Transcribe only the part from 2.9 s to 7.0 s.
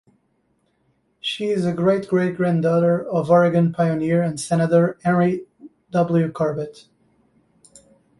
of Oregon pioneer and Senator Henry W. Corbett.